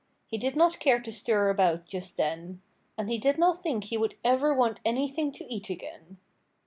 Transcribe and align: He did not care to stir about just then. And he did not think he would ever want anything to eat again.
He 0.25 0.39
did 0.39 0.55
not 0.55 0.79
care 0.79 0.99
to 0.99 1.11
stir 1.11 1.51
about 1.51 1.85
just 1.85 2.17
then. 2.17 2.63
And 2.97 3.07
he 3.07 3.19
did 3.19 3.37
not 3.37 3.61
think 3.61 3.83
he 3.83 3.99
would 3.99 4.15
ever 4.23 4.51
want 4.51 4.79
anything 4.83 5.31
to 5.33 5.43
eat 5.45 5.69
again. 5.69 6.17